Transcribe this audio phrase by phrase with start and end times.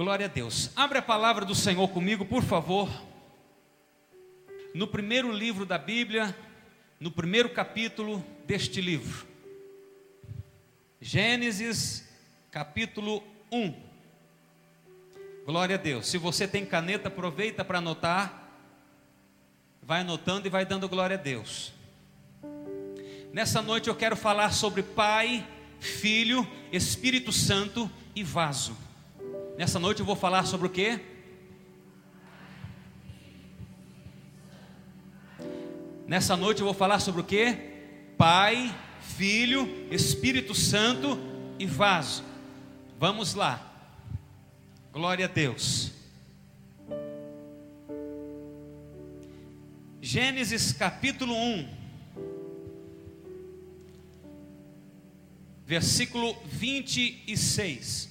[0.00, 0.70] Glória a Deus.
[0.74, 2.88] Abre a palavra do Senhor comigo, por favor.
[4.74, 6.34] No primeiro livro da Bíblia,
[6.98, 9.26] no primeiro capítulo deste livro.
[11.02, 12.08] Gênesis,
[12.50, 13.74] capítulo 1.
[15.44, 16.06] Glória a Deus.
[16.06, 18.54] Se você tem caneta, aproveita para anotar.
[19.82, 21.74] Vai anotando e vai dando glória a Deus.
[23.34, 25.46] Nessa noite eu quero falar sobre Pai,
[25.78, 28.88] Filho, Espírito Santo e vaso.
[29.60, 30.98] Nessa noite eu vou falar sobre o que?
[36.06, 37.52] Nessa noite eu vou falar sobre o que?
[38.16, 41.18] Pai, Filho, Espírito Santo
[41.58, 42.24] e vaso.
[42.98, 43.70] Vamos lá.
[44.94, 45.92] Glória a Deus.
[50.00, 51.68] Gênesis capítulo 1,
[55.66, 58.09] versículo 26.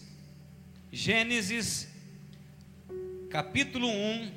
[0.92, 1.88] Gênesis,
[3.30, 4.32] capítulo 1,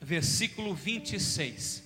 [0.00, 1.84] versículo 26.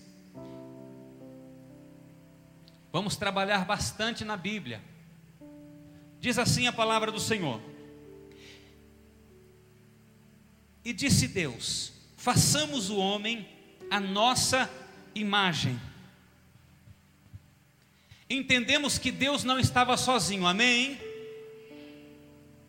[2.92, 4.80] Vamos trabalhar bastante na Bíblia.
[6.20, 7.60] Diz assim a palavra do Senhor:
[10.84, 13.48] E disse Deus: façamos o homem
[13.90, 14.70] a nossa
[15.12, 15.80] imagem.
[18.30, 21.11] Entendemos que Deus não estava sozinho, amém?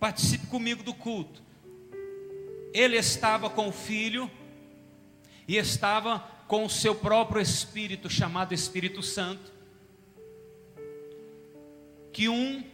[0.04, 1.42] Participe comigo do culto.
[2.74, 4.30] Ele estava com o Filho
[5.48, 9.50] e estava com o seu próprio Espírito, chamado Espírito Santo.
[12.12, 12.66] Que um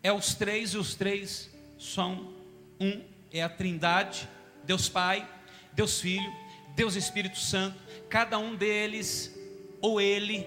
[0.00, 2.32] é os três e os três são
[2.78, 4.28] um, é a Trindade,
[4.62, 5.28] Deus Pai,
[5.72, 6.32] Deus Filho,
[6.76, 7.76] Deus Espírito Santo.
[8.08, 9.36] Cada um deles
[9.80, 10.46] ou ele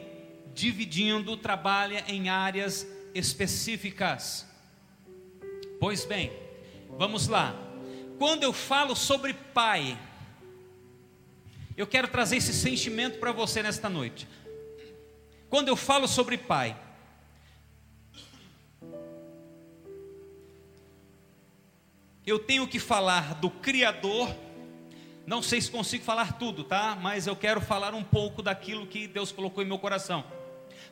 [0.54, 4.55] dividindo trabalha em áreas específicas.
[5.80, 6.32] Pois bem,
[6.98, 7.54] vamos lá.
[8.18, 9.98] Quando eu falo sobre pai,
[11.76, 14.28] eu quero trazer esse sentimento para você nesta noite.
[15.50, 16.76] Quando eu falo sobre pai,
[22.26, 24.34] eu tenho que falar do Criador.
[25.28, 26.98] Não sei se consigo falar tudo, tá?
[27.00, 30.24] Mas eu quero falar um pouco daquilo que Deus colocou em meu coração.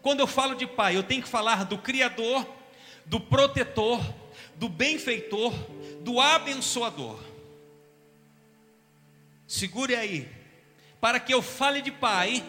[0.02, 2.46] Quando eu falo de pai, eu tenho que falar do Criador,
[3.06, 4.02] do protetor,
[4.56, 5.54] do benfeitor,
[6.02, 7.20] do abençoador.
[9.48, 10.28] Segure aí.
[11.00, 12.44] Para que eu fale de pai,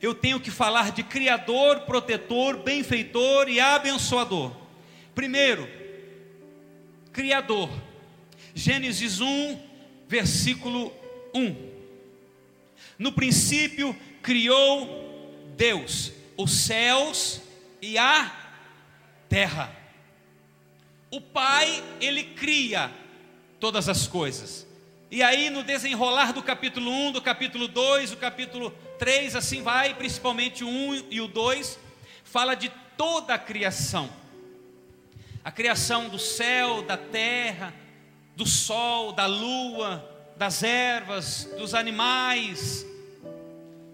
[0.00, 4.52] eu tenho que falar de criador, protetor, benfeitor e abençoador.
[5.14, 5.68] Primeiro,
[7.12, 7.70] criador.
[8.54, 9.58] Gênesis 1,
[10.08, 10.92] versículo
[11.34, 11.72] 1.
[12.98, 17.40] No princípio criou Deus os céus
[17.80, 18.30] e a
[19.28, 19.81] terra.
[21.12, 22.90] O Pai, ele cria
[23.60, 24.66] todas as coisas.
[25.10, 29.92] E aí, no desenrolar do capítulo 1, do capítulo 2, do capítulo 3, assim vai,
[29.92, 31.78] principalmente o 1 e o 2,
[32.24, 34.08] fala de toda a criação.
[35.44, 37.74] A criação do céu, da terra,
[38.34, 40.02] do sol, da lua,
[40.38, 42.86] das ervas, dos animais,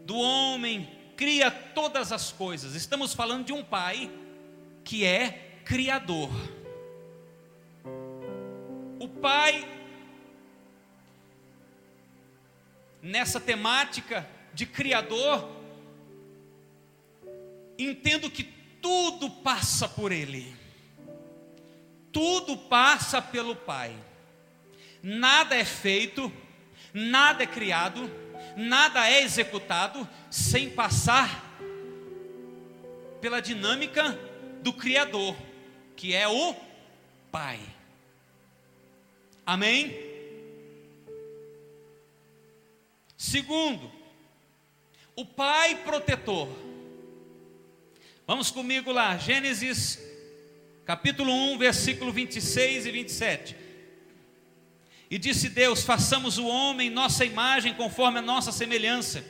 [0.05, 2.77] do homem, cria todas as coisas.
[2.77, 4.09] Estamos falando de um pai
[4.85, 6.31] que é criador.
[8.99, 9.65] O Pai,
[13.01, 15.49] nessa temática de Criador,
[17.79, 18.43] entendo que
[18.83, 20.53] tudo passa por Ele,
[22.11, 23.97] tudo passa pelo Pai,
[25.01, 26.33] nada é feito,
[26.93, 28.11] nada é criado,
[28.57, 31.57] nada é executado sem passar
[33.21, 34.19] pela dinâmica
[34.61, 35.37] do Criador,
[35.95, 36.57] que é o
[37.31, 37.78] Pai.
[39.49, 39.97] Amém?
[43.17, 43.91] Segundo,
[45.17, 46.51] o Pai protetor.
[48.27, 49.99] Vamos comigo lá, Gênesis
[50.85, 53.57] capítulo 1, versículo 26 e 27.
[55.11, 59.25] E disse Deus: façamos o homem nossa imagem, conforme a nossa semelhança,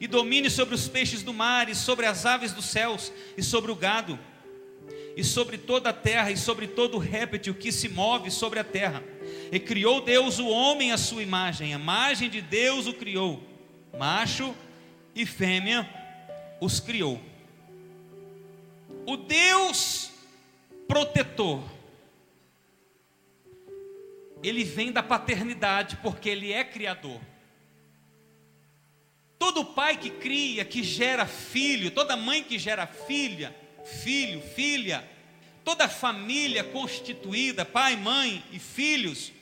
[0.00, 3.70] e domine sobre os peixes do mar, e sobre as aves dos céus, e sobre
[3.70, 4.18] o gado,
[5.14, 9.04] e sobre toda a terra, e sobre todo réptil que se move sobre a terra
[9.50, 13.42] e criou Deus o homem à sua imagem, a imagem de Deus o criou,
[13.98, 14.54] macho
[15.14, 15.88] e fêmea
[16.60, 17.20] os criou.
[19.06, 20.10] O Deus
[20.86, 21.62] protetor,
[24.42, 27.20] ele vem da paternidade, porque ele é criador.
[29.38, 33.54] Todo pai que cria, que gera filho, toda mãe que gera filha,
[33.84, 35.08] filho, filha,
[35.64, 39.32] toda família constituída, pai, mãe e filhos,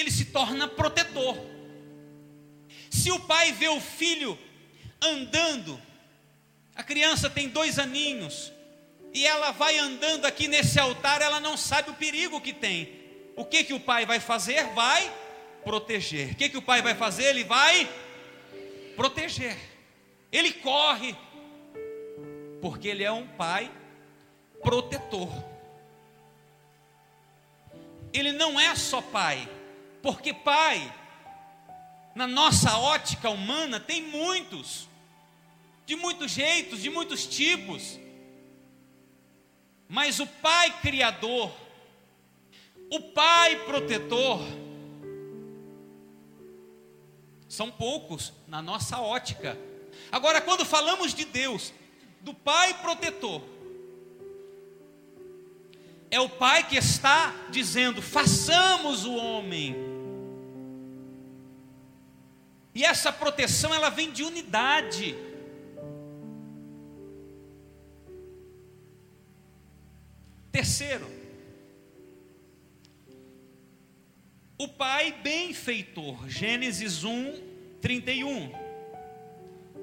[0.00, 1.36] ele se torna protetor.
[2.90, 4.38] Se o pai vê o filho
[5.00, 5.80] andando,
[6.74, 8.52] a criança tem dois aninhos,
[9.12, 12.96] e ela vai andando aqui nesse altar, ela não sabe o perigo que tem.
[13.36, 14.64] O que que o pai vai fazer?
[14.74, 15.12] Vai
[15.64, 16.32] proteger.
[16.32, 17.24] O que que o pai vai fazer?
[17.24, 17.88] Ele vai
[18.96, 19.56] proteger.
[20.30, 21.16] Ele corre,
[22.60, 23.70] porque ele é um pai
[24.62, 25.30] protetor.
[28.12, 29.48] Ele não é só pai,
[30.02, 30.92] porque pai,
[32.14, 34.88] na nossa ótica humana, tem muitos,
[35.86, 37.98] de muitos jeitos, de muitos tipos.
[39.88, 41.50] Mas o pai criador,
[42.90, 44.40] o pai protetor,
[47.48, 49.58] são poucos na nossa ótica.
[50.12, 51.72] Agora, quando falamos de Deus,
[52.20, 53.42] do pai protetor,
[56.10, 59.87] é o pai que está dizendo: façamos o homem.
[62.78, 65.16] E essa proteção ela vem de unidade.
[70.52, 71.10] Terceiro,
[74.56, 77.42] o pai benfeitor, Gênesis 1,
[77.80, 78.52] 31.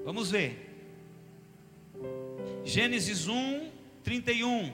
[0.05, 0.57] Vamos ver.
[2.63, 3.71] Gênesis 1,
[4.05, 4.73] 31.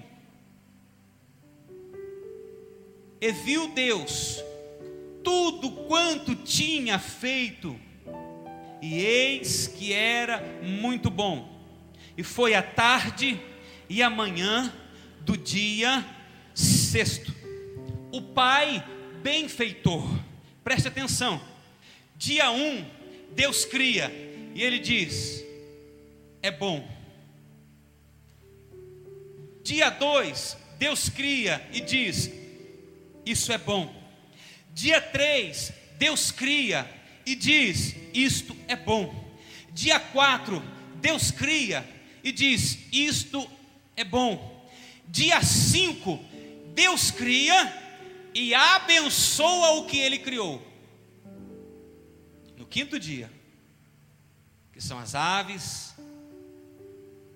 [3.19, 4.43] E viu Deus
[5.23, 7.79] tudo quanto tinha feito,
[8.81, 11.49] e eis que era muito bom.
[12.17, 13.39] E foi a tarde
[13.87, 14.73] e a manhã
[15.21, 16.03] do dia
[16.53, 17.33] sexto.
[18.11, 18.83] O pai
[19.21, 20.03] benfeitor,
[20.63, 21.41] preste atenção.
[22.15, 22.85] Dia um,
[23.33, 24.11] Deus cria,
[24.53, 25.43] e ele diz:
[26.41, 26.87] é bom.
[29.63, 32.31] Dia 2, Deus cria e diz:
[33.25, 33.93] isso é bom.
[34.73, 36.89] Dia 3, Deus cria
[37.25, 39.13] e diz: Isto é bom.
[39.71, 40.61] Dia 4,
[40.95, 41.87] Deus cria
[42.23, 43.49] e diz: Isto
[43.95, 44.69] é bom.
[45.07, 46.19] Dia 5,
[46.73, 50.65] Deus cria e abençoa o que ele criou.
[52.57, 53.31] No quinto dia,
[54.71, 55.93] que são as aves,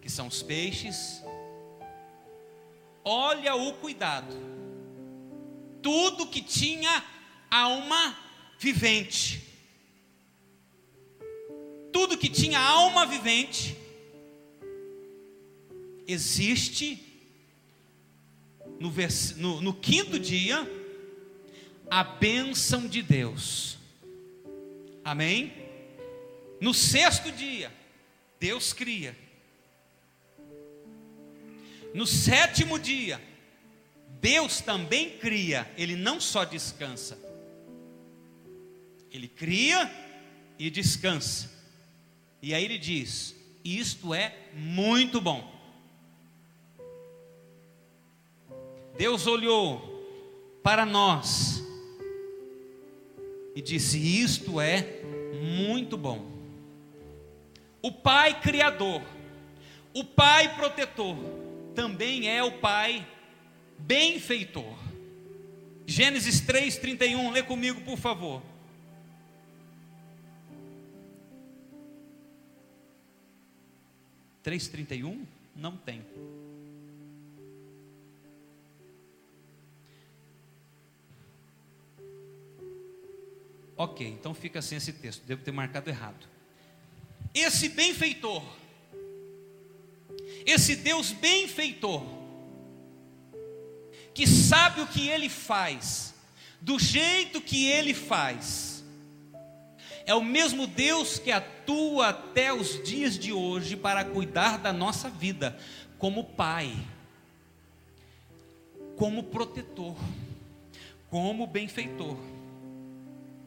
[0.02, 1.22] que são os peixes,
[3.04, 4.56] olha o cuidado
[5.86, 7.06] tudo que tinha
[7.52, 8.18] alma
[8.58, 9.55] vivente.
[11.96, 13.74] Tudo que tinha alma vivente
[16.06, 17.02] existe
[18.78, 20.70] no, vers, no, no quinto dia
[21.90, 23.78] a bênção de Deus.
[25.06, 25.54] Amém?
[26.60, 27.74] No sexto dia,
[28.42, 29.18] Deus cria.
[31.94, 33.22] No sétimo dia,
[34.20, 37.18] Deus também cria, Ele não só descansa.
[39.10, 39.90] Ele cria
[40.60, 41.55] e descansa.
[42.46, 45.52] E aí ele diz: Isto é muito bom.
[48.96, 51.64] Deus olhou para nós
[53.56, 55.02] e disse: Isto é
[55.42, 56.24] muito bom.
[57.82, 59.02] O Pai Criador,
[59.92, 61.18] o Pai Protetor,
[61.74, 63.08] também é o Pai
[63.80, 64.78] benfeitor.
[65.88, 68.44] Gênesis 3:31, lê comigo, por favor.
[74.46, 75.26] Três trinta e um?
[75.56, 76.06] Não tem.
[83.76, 85.24] Ok, então fica assim esse texto.
[85.26, 86.28] Devo ter marcado errado.
[87.34, 88.44] Esse benfeitor,
[90.46, 92.06] esse Deus benfeitor,
[94.14, 96.14] que sabe o que ele faz,
[96.62, 98.75] do jeito que ele faz.
[100.06, 105.10] É o mesmo Deus que atua até os dias de hoje para cuidar da nossa
[105.10, 105.58] vida,
[105.98, 106.72] como Pai,
[108.96, 109.96] como protetor,
[111.10, 112.18] como benfeitor.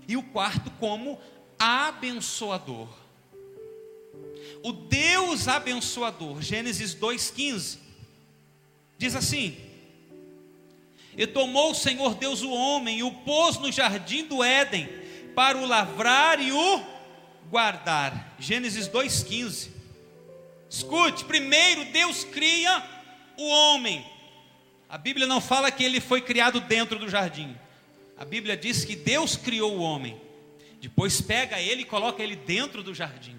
[0.08, 1.18] E o quarto, como
[1.58, 2.88] abençoador.
[4.62, 7.78] O Deus abençoador, Gênesis 2,15,
[8.96, 9.56] diz assim:
[11.18, 14.88] e tomou o Senhor Deus o homem e o pôs no jardim do Éden
[15.38, 16.82] para o lavrar e o
[17.48, 18.34] guardar.
[18.40, 19.68] Gênesis 2,15.
[20.68, 22.82] Escute, primeiro Deus cria
[23.36, 24.04] o homem.
[24.88, 27.56] A Bíblia não fala que ele foi criado dentro do jardim.
[28.18, 30.20] A Bíblia diz que Deus criou o homem.
[30.80, 33.38] Depois pega ele e coloca ele dentro do jardim.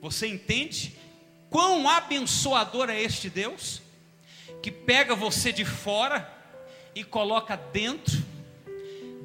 [0.00, 0.96] Você entende
[1.50, 3.82] quão abençoador é este Deus?
[4.62, 6.30] que pega você de fora
[6.94, 8.22] e coloca dentro,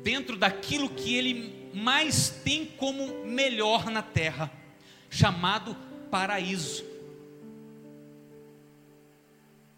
[0.03, 4.51] dentro daquilo que ele mais tem como melhor na terra,
[5.09, 5.75] chamado
[6.09, 6.83] paraíso.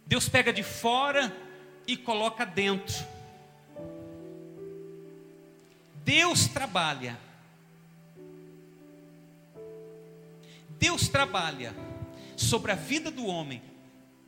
[0.06, 1.36] Deus pega de fora
[1.86, 3.06] e coloca dentro.
[6.04, 7.20] Deus trabalha.
[10.80, 11.76] Deus trabalha
[12.36, 13.62] sobre a vida do homem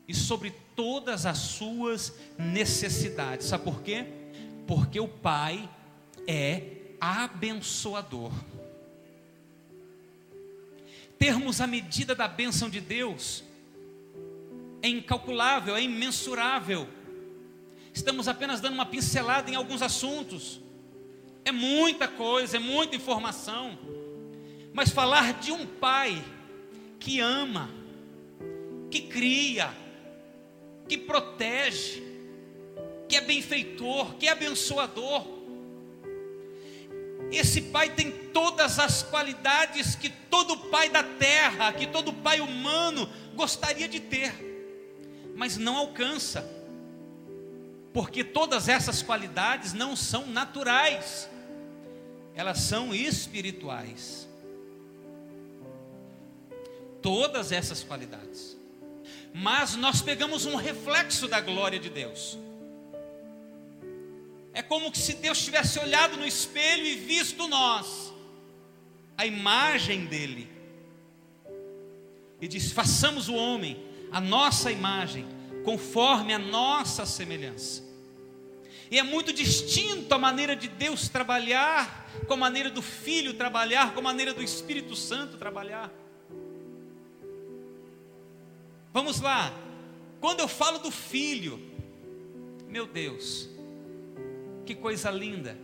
[0.07, 3.48] e sobre todas as suas necessidades.
[3.48, 4.05] Sabe por quê?
[4.67, 5.69] Porque o Pai
[6.31, 6.63] é
[7.00, 8.31] abençoador.
[11.19, 13.43] Termos a medida da bênção de Deus
[14.81, 16.88] é incalculável, é imensurável.
[17.93, 20.61] Estamos apenas dando uma pincelada em alguns assuntos.
[21.43, 23.77] É muita coisa, é muita informação.
[24.73, 26.23] Mas falar de um pai
[26.97, 27.69] que ama,
[28.89, 29.69] que cria,
[30.88, 32.01] que protege,
[33.09, 35.40] que é benfeitor, que é abençoador.
[37.31, 43.09] Esse pai tem todas as qualidades que todo pai da terra, que todo pai humano
[43.35, 44.33] gostaria de ter,
[45.35, 46.45] mas não alcança,
[47.93, 51.29] porque todas essas qualidades não são naturais,
[52.35, 54.27] elas são espirituais.
[57.01, 58.55] Todas essas qualidades.
[59.33, 62.38] Mas nós pegamos um reflexo da glória de Deus.
[64.53, 68.13] É como se Deus tivesse olhado no espelho e visto nós,
[69.17, 70.50] a imagem dele.
[72.39, 73.81] E disse: façamos o homem,
[74.12, 75.25] a nossa imagem,
[75.63, 77.84] conforme a nossa semelhança.
[78.89, 83.93] E é muito distinto a maneira de Deus trabalhar, com a maneira do Filho trabalhar,
[83.93, 85.89] com a maneira do Espírito Santo trabalhar.
[88.91, 89.53] Vamos lá.
[90.20, 91.58] Quando eu falo do Filho,
[92.67, 93.48] meu Deus,
[94.62, 95.58] que coisa linda.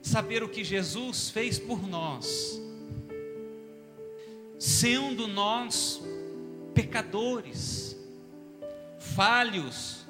[0.00, 2.60] Saber o que Jesus fez por nós,
[4.58, 6.02] sendo nós
[6.74, 7.96] pecadores,
[8.98, 10.04] falhos,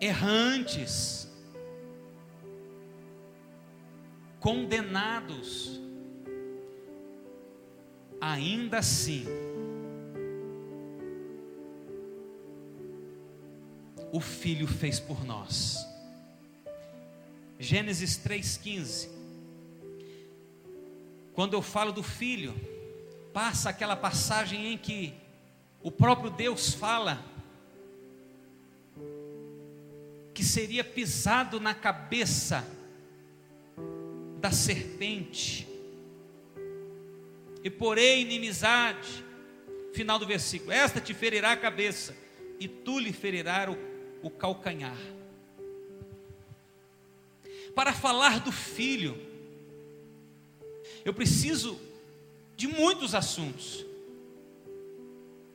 [0.00, 1.28] errantes,
[4.38, 5.80] condenados,
[8.20, 9.24] ainda assim,
[14.12, 15.78] o Filho fez por nós.
[17.58, 19.08] Gênesis 3,15.
[21.32, 22.54] Quando eu falo do Filho,
[23.32, 25.14] passa aquela passagem em que
[25.82, 27.24] o próprio Deus fala
[30.32, 32.64] que seria pisado na cabeça
[34.40, 35.66] da serpente,
[37.64, 39.24] e porém inimizade,
[39.92, 42.16] final do versículo: Esta te ferirá a cabeça,
[42.60, 43.76] e tu lhe ferirás o,
[44.26, 45.17] o calcanhar.
[47.78, 49.16] Para falar do filho,
[51.04, 51.78] eu preciso
[52.56, 53.86] de muitos assuntos,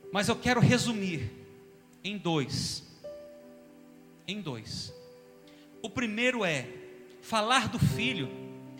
[0.10, 1.30] mas eu quero resumir
[2.02, 2.82] em dois
[4.26, 4.94] em dois.
[5.82, 6.66] O primeiro é
[7.22, 8.30] falar do filho,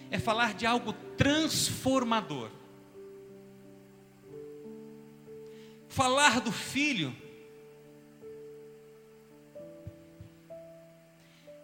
[0.10, 2.50] é falar de algo transformador.
[5.90, 7.14] Falar do filho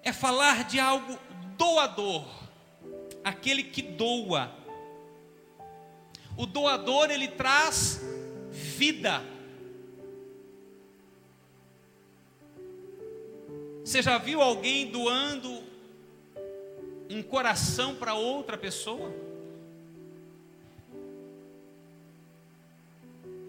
[0.03, 1.28] é falar de algo
[1.60, 2.25] doador,
[3.24, 4.51] aquele que doa.
[6.36, 8.01] O doador ele traz
[8.51, 9.22] vida
[13.89, 15.63] Você já viu alguém doando
[17.10, 19.12] um coração para outra pessoa?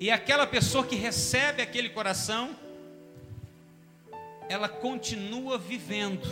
[0.00, 2.56] E aquela pessoa que recebe aquele coração,
[4.48, 6.26] ela continua vivendo.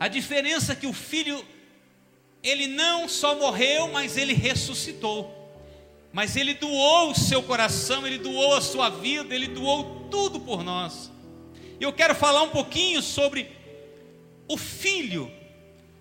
[0.00, 1.44] A diferença é que o filho,
[2.42, 5.36] ele não só morreu, mas ele ressuscitou.
[6.10, 10.64] Mas ele doou o seu coração, ele doou a sua vida, ele doou tudo por
[10.64, 11.10] nós.
[11.78, 13.54] Eu quero falar um pouquinho sobre
[14.48, 15.30] o Filho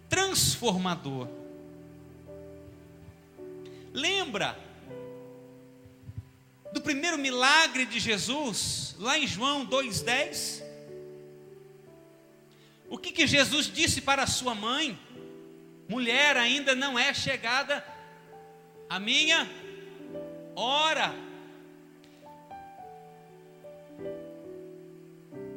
[0.07, 1.27] transformador.
[3.93, 4.57] Lembra
[6.71, 10.68] do primeiro milagre de Jesus, lá em João 2,10?
[12.89, 14.97] O que, que Jesus disse para sua mãe?
[15.87, 17.85] Mulher, ainda não é chegada
[18.89, 19.47] a minha
[20.55, 21.13] hora.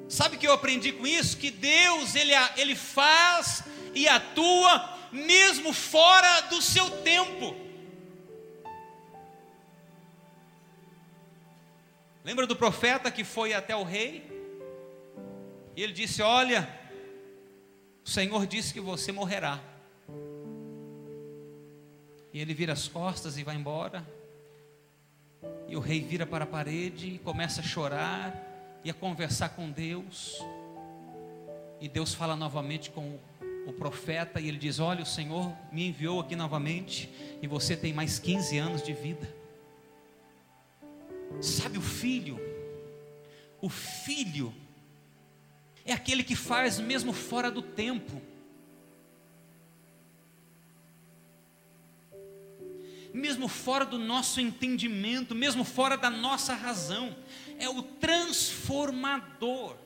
[0.09, 1.39] Sabe o que eu aprendi com isso?
[1.39, 7.57] Que Deus, Ele, ele faz e atua mesmo fora do seu tempo.
[12.25, 14.31] Lembra do profeta que foi até o rei?
[15.75, 16.69] E ele disse: Olha,
[18.05, 19.61] o Senhor disse que você morrerá.
[22.33, 24.07] E ele vira as costas e vai embora.
[25.69, 29.71] E o rei vira para a parede e começa a chorar e a conversar com
[29.71, 30.39] Deus.
[31.81, 33.19] E Deus fala novamente com
[33.67, 37.93] o profeta e ele diz: Olha, o Senhor me enviou aqui novamente e você tem
[37.93, 39.29] mais 15 anos de vida.
[41.41, 42.39] Sabe o filho?
[43.61, 44.53] O filho
[45.85, 48.23] é aquele que faz mesmo fora do tempo.
[53.13, 57.15] Mesmo fora do nosso entendimento, mesmo fora da nossa razão,
[57.59, 59.77] é o transformador.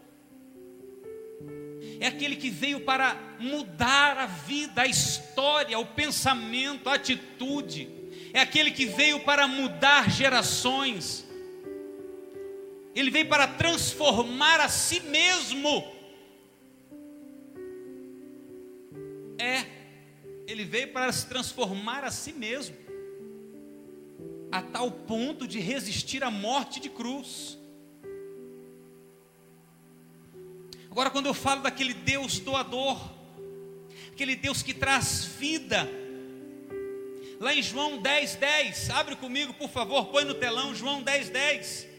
[1.98, 7.90] É aquele que veio para mudar a vida, a história, o pensamento, a atitude.
[8.32, 11.25] É aquele que veio para mudar gerações
[12.96, 15.92] ele veio para transformar a si mesmo.
[19.38, 19.66] É,
[20.46, 22.74] ele veio para se transformar a si mesmo,
[24.50, 27.58] a tal ponto de resistir à morte de cruz.
[30.90, 32.98] Agora, quando eu falo daquele Deus doador,
[34.10, 35.86] aquele Deus que traz vida,
[37.38, 41.95] lá em João 10, 10, abre comigo, por favor, põe no telão, João 10, 10.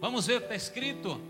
[0.00, 1.20] Vamos ver o que está escrito.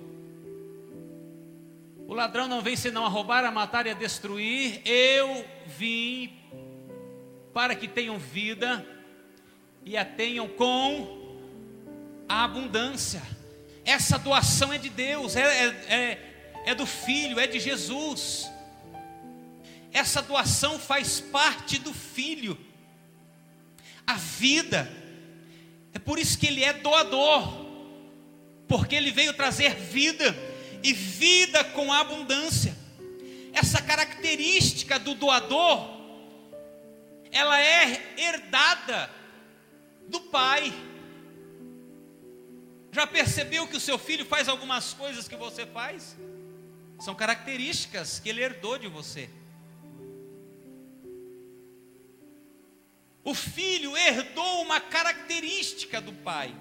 [2.07, 4.83] O ladrão não vem senão a roubar, a matar e a destruir.
[4.85, 6.37] Eu vim
[7.55, 8.87] para que tenham vida
[9.87, 11.39] e a tenham com
[12.29, 13.23] a abundância.
[13.87, 18.51] Essa doação é de Deus, é, é, é, é do Filho, é de Jesus.
[19.91, 22.59] Essa doação faz parte do Filho.
[24.07, 24.91] A vida,
[25.95, 27.68] é por isso que Ele é doador
[28.69, 30.37] porque ele veio trazer vida
[30.83, 32.77] e vida com abundância.
[33.53, 35.99] Essa característica do doador,
[37.33, 39.11] ela é herdada
[40.07, 40.73] do pai.
[42.93, 46.17] Já percebeu que o seu filho faz algumas coisas que você faz?
[47.01, 49.31] São características que ele herdou de você.
[53.25, 56.55] O filho herdou uma característica do pai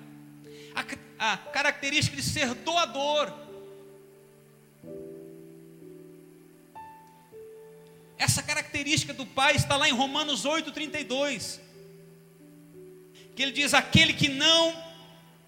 [0.77, 0.83] a,
[1.19, 3.31] a característica de ser doador.
[8.17, 11.59] Essa característica do Pai está lá em Romanos 8,32.
[13.35, 14.75] Que ele diz: aquele que não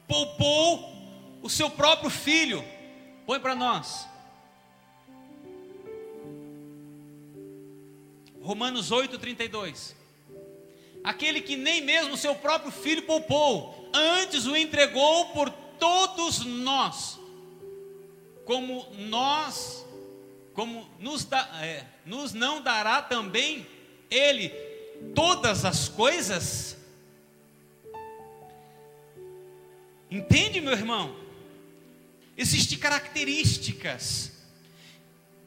[0.08, 0.94] poupou
[1.42, 2.64] o seu próprio filho.
[3.26, 4.08] Põe para nós.
[8.42, 9.94] Romanos 8,32.
[11.04, 17.20] Aquele que nem mesmo o seu próprio filho poupou, antes o entregou por todos nós,
[18.46, 19.86] como nós,
[20.54, 23.66] como nos, dá, é, nos não dará também
[24.10, 24.50] Ele
[25.16, 26.78] todas as coisas?
[30.12, 31.16] Entende, meu irmão?
[32.36, 34.32] Existem características.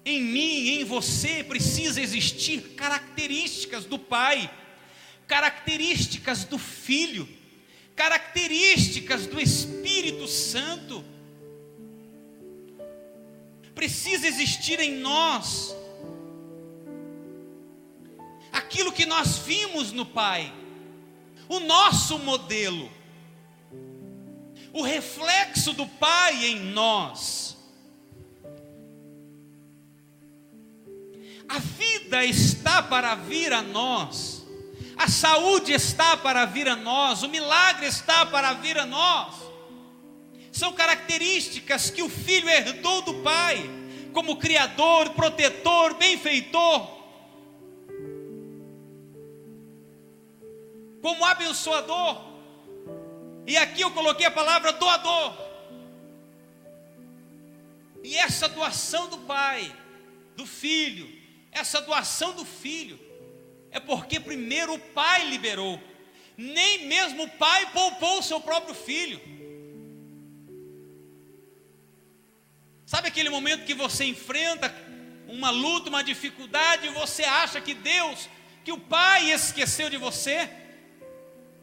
[0.04, 4.52] Em mim, em você, precisa existir características do Pai,
[5.26, 7.41] características do Filho
[7.94, 11.04] características do Espírito Santo.
[13.74, 15.74] Precisa existir em nós
[18.50, 20.52] aquilo que nós vimos no Pai,
[21.48, 22.90] o nosso modelo,
[24.72, 27.56] o reflexo do Pai em nós.
[31.48, 34.31] A vida está para vir a nós
[35.02, 39.34] a saúde está para vir a nós, o milagre está para vir a nós.
[40.52, 43.58] São características que o filho herdou do pai,
[44.12, 46.86] como criador, protetor, benfeitor,
[51.00, 52.22] como abençoador.
[53.44, 55.36] E aqui eu coloquei a palavra doador.
[58.04, 59.74] E essa doação do pai,
[60.36, 61.10] do filho,
[61.50, 63.00] essa doação do filho,
[63.72, 65.80] é porque primeiro o pai liberou,
[66.36, 69.20] nem mesmo o pai poupou o seu próprio filho.
[72.84, 74.72] Sabe aquele momento que você enfrenta
[75.26, 78.28] uma luta, uma dificuldade, e você acha que Deus,
[78.62, 80.48] que o pai esqueceu de você?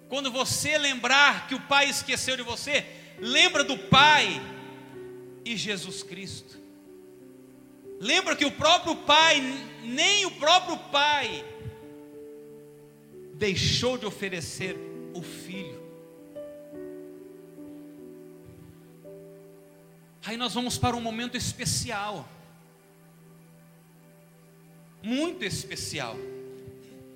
[0.08, 2.84] Quando você lembrar que o pai esqueceu de você,
[3.20, 4.42] lembra do pai
[5.46, 6.58] e Jesus Cristo.
[8.00, 9.40] Lembra que o próprio pai,
[9.84, 11.46] nem o próprio pai,
[13.40, 14.76] deixou de oferecer
[15.14, 15.80] o filho.
[20.26, 22.28] Aí nós vamos para um momento especial,
[25.02, 26.18] muito especial.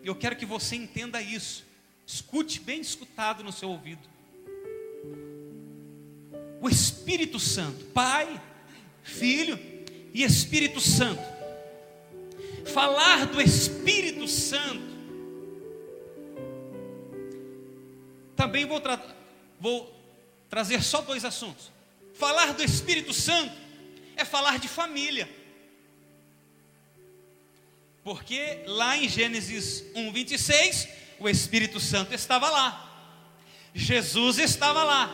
[0.01, 1.65] Eu quero que você entenda isso.
[2.07, 4.01] Escute bem escutado no seu ouvido.
[6.61, 8.41] O Espírito Santo, Pai,
[9.03, 9.59] Filho
[10.13, 11.21] e Espírito Santo.
[12.73, 14.92] Falar do Espírito Santo.
[18.53, 19.01] Também vou, tra
[19.59, 19.99] vou
[20.47, 21.71] trazer só dois assuntos.
[22.13, 23.51] Falar do Espírito Santo
[24.15, 25.27] é falar de família.
[28.03, 30.87] Porque lá em Gênesis 1, 26,
[31.19, 33.17] o Espírito Santo estava lá,
[33.73, 35.11] Jesus estava lá,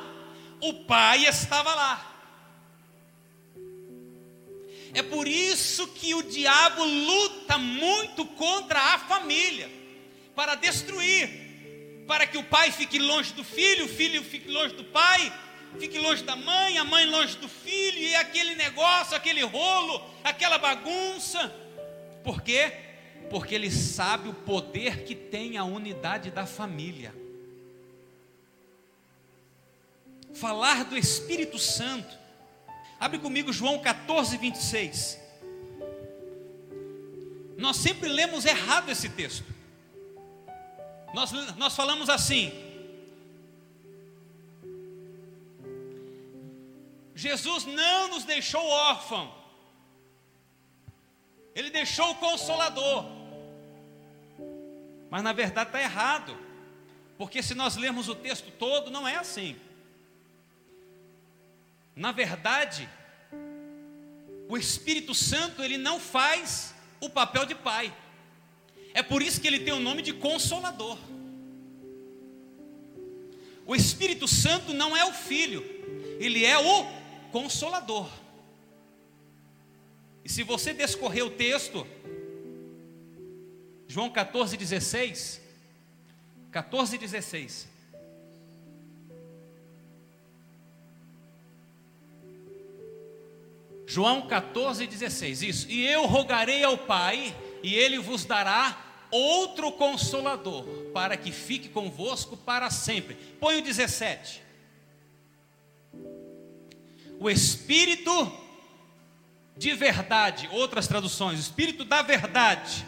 [0.60, 2.22] o Pai estava lá.
[4.94, 9.72] É por isso que o diabo luta muito contra a família,
[10.36, 11.49] para destruir,
[12.10, 15.32] para que o pai fique longe do filho, o filho fique longe do pai,
[15.78, 20.58] fique longe da mãe, a mãe longe do filho, e aquele negócio, aquele rolo, aquela
[20.58, 21.54] bagunça.
[22.24, 22.74] Por quê?
[23.30, 27.14] Porque ele sabe o poder que tem a unidade da família.
[30.34, 32.18] Falar do Espírito Santo.
[33.00, 35.20] Abre comigo João 14, 26.
[37.56, 39.59] Nós sempre lemos errado esse texto.
[41.14, 42.52] Nós, nós falamos assim:
[47.16, 49.34] Jesus não nos deixou órfão,
[51.56, 53.06] Ele deixou o consolador.
[55.10, 56.38] Mas na verdade está errado,
[57.18, 59.60] porque se nós lermos o texto todo, não é assim.
[61.96, 62.88] Na verdade,
[64.48, 67.94] o Espírito Santo ele não faz o papel de pai.
[68.94, 70.98] É por isso que ele tem o nome de consolador.
[73.66, 75.64] O Espírito Santo não é o filho,
[76.20, 76.86] ele é o
[77.32, 78.10] consolador.
[80.26, 81.86] E se você descorrer o texto,
[83.88, 85.42] João 14, 16,
[86.52, 87.68] 14, 16.
[93.86, 95.68] João 14, 16, isso.
[95.68, 98.78] E eu rogarei ao Pai, e Ele vos dará
[99.12, 103.16] outro consolador, para que fique convosco para sempre.
[103.40, 104.50] Põe o 17
[107.20, 108.32] o Espírito
[109.58, 112.86] de verdade, outras traduções, o Espírito da verdade,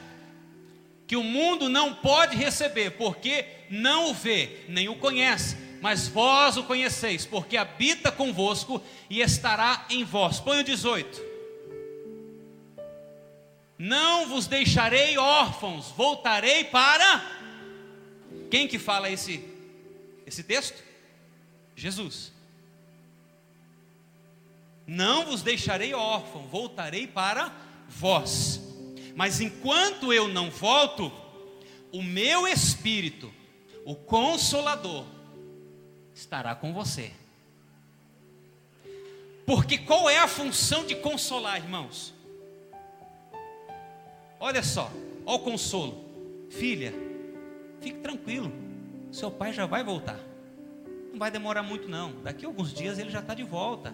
[1.06, 6.56] que o mundo não pode receber, porque não o vê, nem o conhece, mas vós
[6.56, 10.40] o conheceis, porque habita convosco e estará em vós.
[10.40, 11.31] Põe o 18.
[13.82, 17.26] Não vos deixarei órfãos, voltarei para.
[18.52, 19.44] Quem que fala esse,
[20.24, 20.84] esse texto?
[21.76, 22.32] Jesus.
[24.86, 27.52] Não vos deixarei órfão, voltarei para
[27.89, 28.62] vós.
[29.15, 31.12] Mas enquanto eu não volto,
[31.91, 33.34] o meu espírito,
[33.84, 35.08] o consolador,
[36.13, 37.12] estará com você.
[39.44, 42.21] Porque qual é a função de consolar, irmãos?
[44.42, 44.92] Olha só,
[45.24, 46.04] olha o consolo.
[46.50, 46.92] Filha,
[47.80, 48.52] fique tranquilo,
[49.12, 50.20] seu pai já vai voltar.
[51.12, 52.14] Não vai demorar muito, não.
[52.24, 53.94] Daqui a alguns dias ele já está de volta.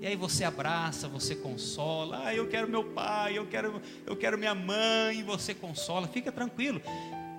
[0.00, 2.22] E aí você abraça, você consola.
[2.24, 5.22] Ah, eu quero meu pai, eu quero, eu quero minha mãe.
[5.22, 6.08] Você consola.
[6.08, 6.82] Fica tranquilo,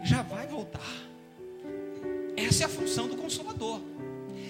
[0.01, 0.80] já vai voltar.
[2.38, 3.82] Essa é a função do consolador.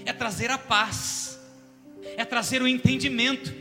[0.06, 1.40] É trazer a paz.
[2.16, 3.52] É trazer o entendimento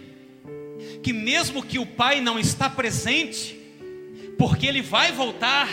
[1.03, 3.64] que mesmo que o pai não está presente,
[4.39, 5.69] porque ele vai voltar,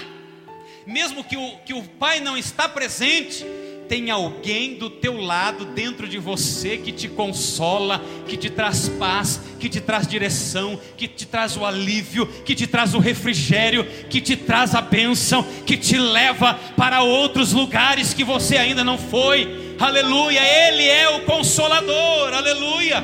[0.86, 3.46] mesmo que o, que o pai não está presente,
[3.92, 9.42] tem alguém do teu lado, dentro de você, que te consola, que te traz paz,
[9.60, 14.22] que te traz direção, que te traz o alívio, que te traz o refrigério, que
[14.22, 19.76] te traz a bênção, que te leva para outros lugares que você ainda não foi.
[19.78, 23.04] Aleluia, Ele é o consolador, aleluia.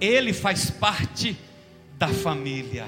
[0.00, 1.36] Ele faz parte
[1.98, 2.86] da família.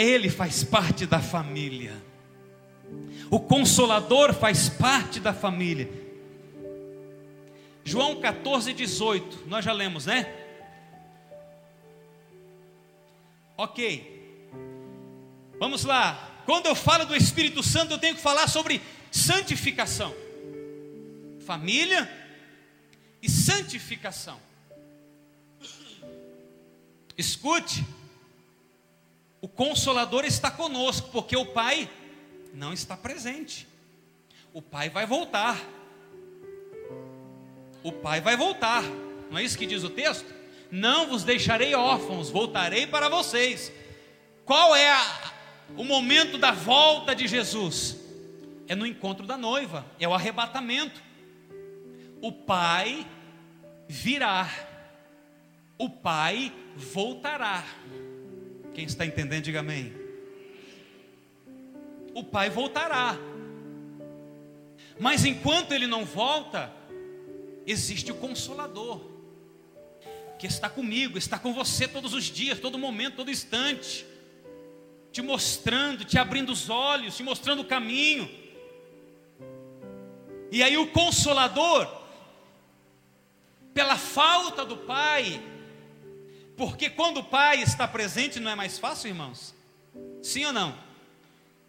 [0.00, 1.94] Ele faz parte da família.
[3.30, 5.90] O consolador faz parte da família.
[7.84, 10.26] João 14, 18, nós já lemos, né?
[13.58, 14.48] Ok,
[15.58, 16.42] vamos lá.
[16.46, 20.14] Quando eu falo do Espírito Santo, eu tenho que falar sobre santificação,
[21.44, 22.10] família
[23.20, 24.40] e santificação.
[27.18, 27.84] Escute,
[29.40, 31.88] O consolador está conosco, porque o Pai
[32.52, 33.66] não está presente.
[34.52, 35.58] O Pai vai voltar.
[37.82, 38.82] O Pai vai voltar.
[39.30, 40.34] Não é isso que diz o texto?
[40.70, 43.72] Não vos deixarei órfãos, voltarei para vocês.
[44.44, 45.32] Qual é a,
[45.76, 47.96] o momento da volta de Jesus?
[48.68, 51.02] É no encontro da noiva, é o arrebatamento.
[52.20, 53.06] O Pai
[53.88, 54.48] virá,
[55.78, 57.64] o Pai voltará.
[58.80, 59.92] Quem está entendendo, diga amém.
[62.14, 63.14] O Pai voltará.
[64.98, 66.72] Mas enquanto ele não volta,
[67.66, 69.02] existe o Consolador,
[70.38, 74.06] que está comigo, está com você todos os dias, todo momento, todo instante,
[75.12, 78.30] te mostrando, te abrindo os olhos, te mostrando o caminho.
[80.50, 81.86] E aí o Consolador,
[83.74, 85.49] pela falta do Pai,
[86.60, 89.54] porque quando o pai está presente, não é mais fácil, irmãos?
[90.22, 90.76] Sim ou não?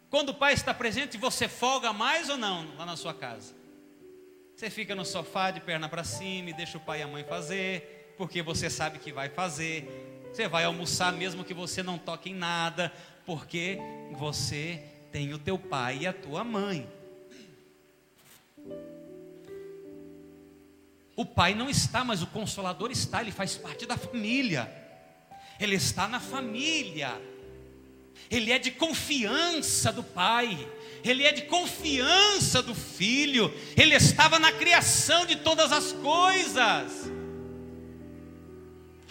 [0.10, 3.54] Quando o pai está presente, você folga mais ou não lá na sua casa?
[4.54, 7.23] Você fica no sofá de perna para cima e deixa o pai e a mãe
[7.23, 9.88] fazer, porque você sabe que vai fazer.
[10.30, 12.91] Você vai almoçar mesmo que você não toque em nada,
[13.25, 13.77] porque
[14.12, 16.86] você tem o teu pai e a tua mãe.
[21.15, 24.81] O pai não está, mas o consolador está, ele faz parte da família
[25.62, 27.21] ele está na família,
[28.30, 30.67] ele é de confiança do pai,
[31.04, 37.12] ele é de confiança do filho, ele estava na criação de todas as coisas.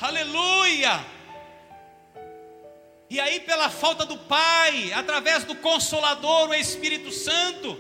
[0.01, 1.07] Aleluia!
[3.09, 7.77] E aí, pela falta do Pai, através do Consolador, o Espírito Santo,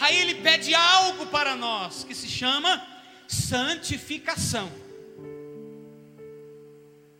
[0.00, 2.84] aí ele pede algo para nós que se chama
[3.28, 4.83] santificação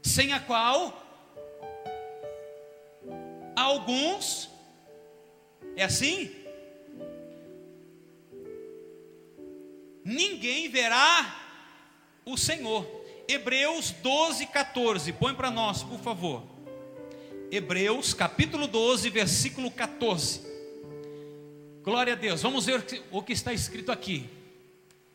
[0.05, 1.03] sem a qual
[3.57, 4.51] alguns
[5.75, 6.31] é assim?
[10.05, 11.41] Ninguém verá
[12.27, 12.87] o Senhor.
[13.27, 15.11] Hebreus 12, 14.
[15.15, 16.43] Põe para nós, por favor.
[17.51, 20.43] Hebreus capítulo 12, versículo 14.
[21.83, 22.43] Glória a Deus.
[22.43, 24.29] Vamos ver o que está escrito aqui.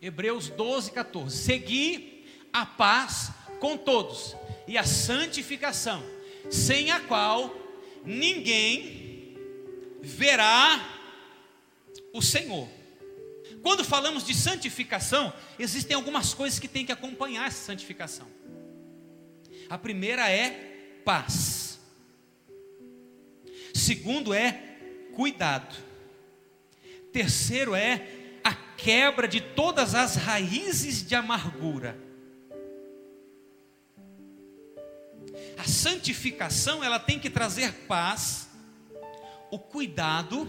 [0.01, 1.37] Hebreus 12, 14.
[1.37, 4.35] Segui a paz com todos
[4.69, 6.03] e a santificação,
[6.47, 7.51] sem a qual
[8.05, 9.35] ninguém
[9.99, 10.79] verá
[12.13, 12.69] o Senhor.
[13.63, 18.27] Quando falamos de santificação, existem algumas coisas que têm que acompanhar essa santificação.
[19.67, 21.79] A primeira é paz.
[23.73, 24.51] Segundo é
[25.15, 25.75] cuidado.
[27.11, 28.07] Terceiro é
[28.43, 32.08] a quebra de todas as raízes de amargura.
[35.59, 38.47] A santificação, ela tem que trazer paz,
[39.51, 40.47] o cuidado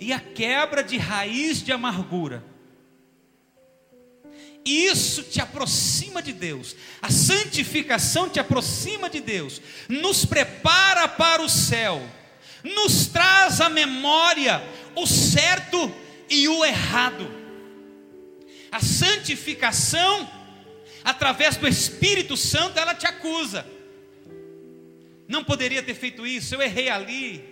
[0.00, 2.44] e a quebra de raiz de amargura.
[4.64, 6.74] Isso te aproxima de Deus.
[7.00, 12.02] A santificação te aproxima de Deus, nos prepara para o céu,
[12.64, 14.60] nos traz à memória
[14.96, 15.94] o certo
[16.28, 17.30] e o errado.
[18.72, 20.28] A santificação,
[21.04, 23.77] através do Espírito Santo, ela te acusa
[25.28, 27.44] não poderia ter feito isso, eu errei ali.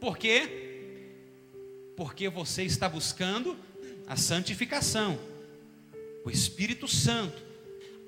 [0.00, 1.02] Por quê?
[1.96, 3.58] Porque você está buscando
[4.06, 5.18] a santificação,
[6.24, 7.42] o Espírito Santo,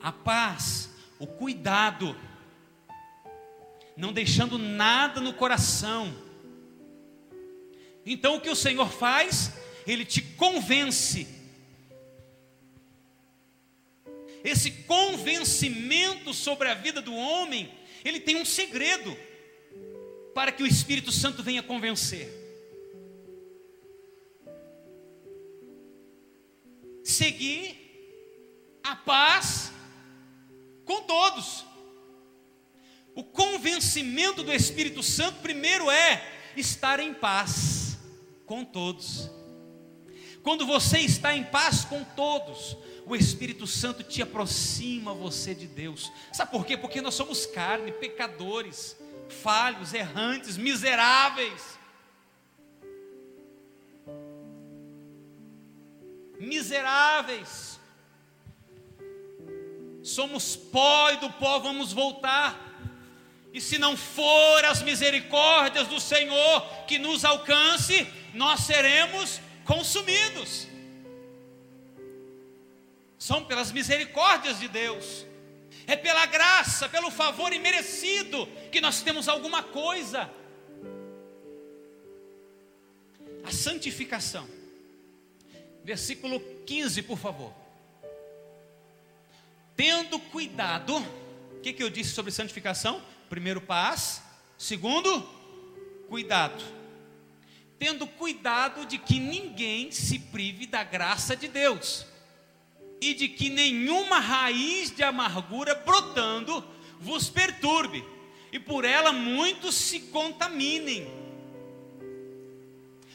[0.00, 2.16] a paz, o cuidado,
[3.96, 6.14] não deixando nada no coração.
[8.06, 9.52] Então o que o Senhor faz?
[9.84, 11.26] Ele te convence.
[14.44, 19.16] Esse convencimento sobre a vida do homem ele tem um segredo
[20.34, 22.32] para que o Espírito Santo venha convencer.
[27.02, 27.76] Seguir
[28.82, 29.72] a paz
[30.84, 31.64] com todos.
[33.14, 36.24] O convencimento do Espírito Santo, primeiro, é
[36.56, 37.98] estar em paz
[38.46, 39.30] com todos.
[40.42, 42.76] Quando você está em paz com todos,
[43.08, 46.12] o Espírito Santo te aproxima você de Deus.
[46.30, 46.76] Sabe por quê?
[46.76, 48.94] Porque nós somos carne, pecadores,
[49.42, 51.78] falhos, errantes, miseráveis.
[56.38, 57.80] Miseráveis.
[60.02, 62.66] Somos pó e do pó vamos voltar.
[63.54, 70.68] E se não for as misericórdias do Senhor que nos alcance, nós seremos consumidos
[73.18, 75.26] são pelas misericórdias de Deus.
[75.86, 80.30] É pela graça, pelo favor imerecido que nós temos alguma coisa.
[83.44, 84.48] A santificação.
[85.82, 87.52] Versículo 15, por favor.
[89.74, 90.96] Tendo cuidado,
[91.52, 93.02] o que, que eu disse sobre santificação?
[93.28, 94.22] Primeiro, paz.
[94.56, 95.22] Segundo,
[96.08, 96.62] cuidado.
[97.78, 102.06] Tendo cuidado de que ninguém se prive da graça de Deus
[103.00, 106.64] e de que nenhuma raiz de amargura brotando
[107.00, 108.04] vos perturbe,
[108.52, 111.06] e por ela muitos se contaminem.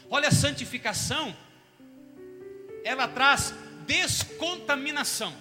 [0.08, 1.36] Olha, a santificação,
[2.84, 3.54] ela traz
[3.86, 5.34] descontaminação.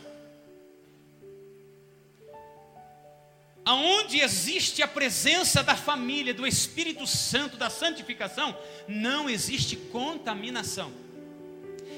[3.66, 10.92] Aonde existe a presença da família, do Espírito Santo, da santificação, não existe contaminação,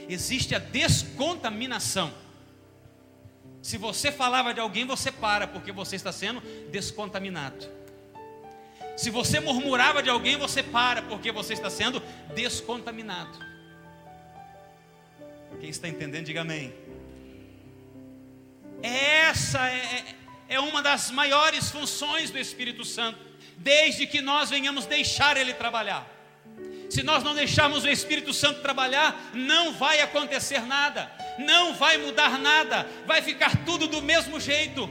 [0.08, 2.24] existe a descontaminação.
[3.65, 7.67] Se você falava de alguém, você para, porque você está sendo descontaminado.
[8.95, 11.99] Se você murmurava de alguém, você para, porque você está sendo
[12.36, 13.39] descontaminado.
[15.60, 16.75] Quem está entendendo, diga amém.
[18.84, 20.15] Essa é,
[20.47, 23.17] é uma das maiores funções do Espírito Santo,
[23.58, 26.08] desde que nós venhamos deixar Ele trabalhar.
[26.89, 32.39] Se nós não deixarmos o Espírito Santo trabalhar, não vai acontecer nada, não vai mudar
[32.39, 34.89] nada, vai ficar tudo do mesmo jeito.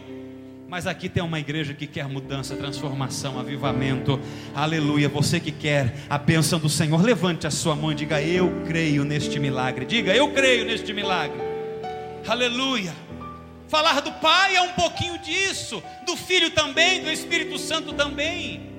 [0.68, 4.18] Mas aqui tem uma igreja que quer mudança, transformação, avivamento.
[4.54, 5.08] Aleluia.
[5.08, 9.04] Você que quer a bênção do Senhor, levante a sua mão e diga: Eu creio
[9.04, 9.84] neste milagre.
[9.84, 11.38] Diga: Eu creio neste milagre.
[12.26, 12.94] Aleluia.
[13.68, 18.73] Falar do Pai é um pouquinho disso, do Filho também, do Espírito Santo também.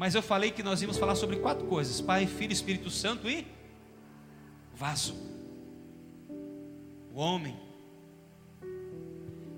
[0.00, 3.46] Mas eu falei que nós íamos falar sobre quatro coisas: Pai, Filho, Espírito Santo e
[4.72, 5.14] vaso.
[7.12, 7.54] O homem.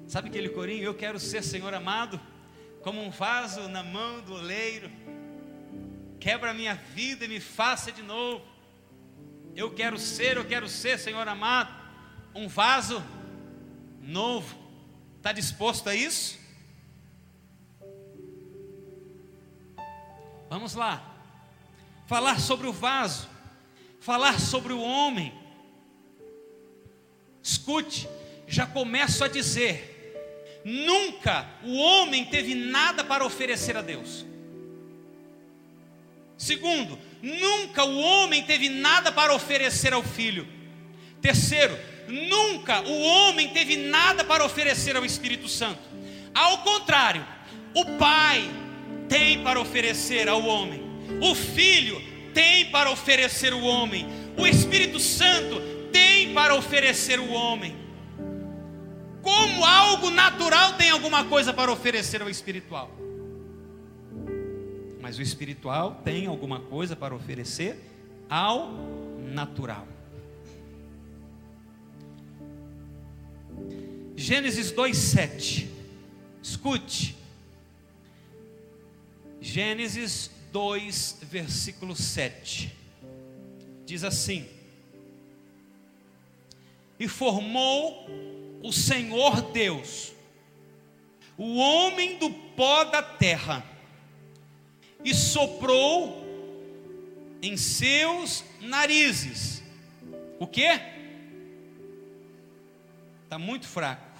[0.09, 0.83] Sabe aquele corinho?
[0.83, 2.21] Eu quero ser, Senhor amado,
[2.81, 4.91] como um vaso na mão do oleiro.
[6.19, 8.45] Quebra a minha vida e me faça de novo.
[9.55, 11.73] Eu quero ser, eu quero ser, Senhor amado,
[12.35, 13.01] um vaso
[14.01, 14.59] novo.
[15.19, 16.42] Está disposto a isso?
[20.53, 21.03] Vamos lá.
[22.07, 23.27] Falar sobre o vaso,
[24.01, 25.33] falar sobre o homem.
[27.43, 28.07] Escute,
[28.47, 34.27] já começo a dizer: nunca o homem teve nada para oferecer a Deus.
[36.37, 40.47] Segundo, nunca o homem teve nada para oferecer ao filho.
[41.23, 41.75] Terceiro,
[42.07, 45.81] nunca o homem teve nada para oferecer ao Espírito Santo.
[46.35, 47.27] Ao contrário,
[47.75, 48.62] o Pai,
[49.13, 50.81] tem para oferecer ao homem,
[51.21, 52.01] o Filho
[52.33, 54.07] tem para oferecer o homem,
[54.39, 55.61] o Espírito Santo
[55.93, 57.77] tem para oferecer o homem.
[59.21, 62.91] Como algo natural tem alguma coisa para oferecer ao espiritual.
[64.99, 67.79] Mas o espiritual tem alguma coisa para oferecer
[68.31, 68.73] ao
[69.31, 69.87] natural.
[74.17, 75.69] Gênesis 2:7.
[76.43, 77.22] Escute.
[79.43, 82.73] Gênesis 2, versículo 7.
[83.85, 84.49] Diz assim:
[86.97, 88.07] E formou
[88.63, 90.13] o Senhor Deus,
[91.37, 93.67] o homem do pó da terra,
[95.05, 96.25] e soprou
[97.43, 99.61] em seus narizes.
[100.39, 100.81] O que?
[103.25, 104.13] Está muito fraco.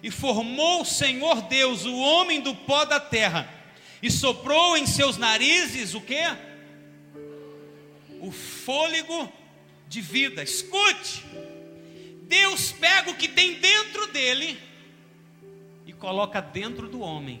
[0.00, 3.59] E formou o Senhor Deus, o homem do pó da terra,
[4.02, 6.20] e soprou em seus narizes o que?
[8.20, 9.30] O fôlego
[9.88, 10.42] de vida.
[10.42, 11.24] Escute,
[12.22, 14.58] Deus pega o que tem dentro dele
[15.86, 17.40] e coloca dentro do homem.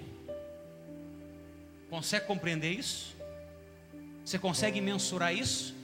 [1.88, 3.16] Consegue compreender isso?
[4.24, 5.74] Você consegue mensurar isso?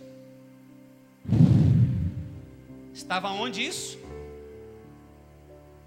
[2.95, 3.99] Estava onde isso?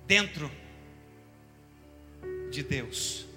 [0.05, 0.51] Dentro
[2.51, 3.28] de Deus.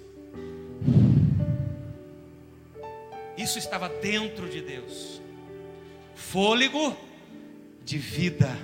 [3.43, 5.21] Isso estava dentro de Deus.
[6.15, 6.95] Fôlego
[7.83, 8.57] de vida.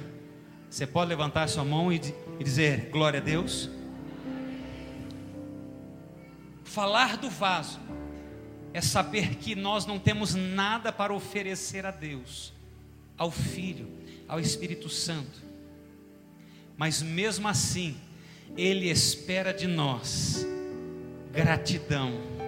[0.70, 2.00] Você pode levantar sua mão e,
[2.40, 3.70] e dizer glória a Deus?
[6.64, 7.78] Falar do vaso
[8.74, 12.54] é saber que nós não temos nada para oferecer a Deus,
[13.18, 13.92] ao Filho,
[14.30, 15.42] ao Espírito Santo.
[16.78, 17.98] Mas mesmo assim,
[18.56, 20.46] Ele espera de nós
[21.34, 22.39] gratidão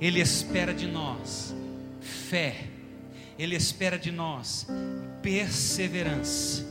[0.00, 1.54] ele espera de nós
[2.04, 2.68] fé,
[3.38, 4.66] Ele espera de nós
[5.22, 6.64] perseverança.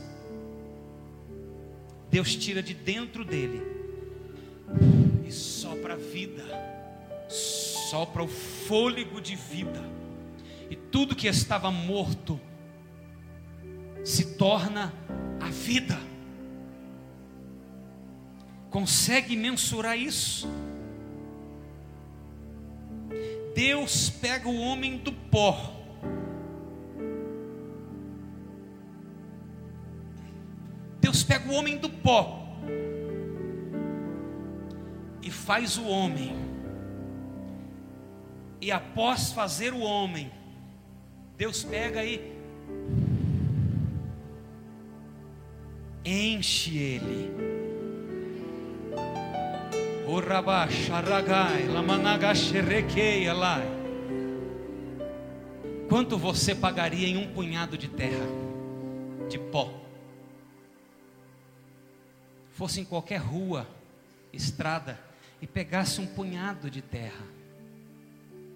[2.10, 3.60] Deus tira de dentro dele
[5.26, 6.44] e sopra a vida,
[7.28, 9.82] sopra o fôlego de vida,
[10.70, 12.40] e tudo que estava morto
[14.04, 14.92] se torna
[15.40, 15.98] a vida.
[18.70, 20.48] Consegue mensurar isso?
[23.54, 25.72] Deus pega o homem do pó.
[31.00, 32.48] Deus pega o homem do pó
[35.22, 36.34] e faz o homem.
[38.60, 40.32] E após fazer o homem,
[41.36, 42.34] Deus pega e
[46.04, 47.53] enche ele
[55.88, 58.26] Quanto você pagaria em um punhado de terra,
[59.28, 59.72] de pó?
[62.52, 63.66] Fosse em qualquer rua,
[64.32, 65.00] estrada,
[65.40, 67.26] e pegasse um punhado de terra,